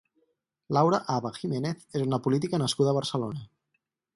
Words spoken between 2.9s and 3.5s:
a Barcelona.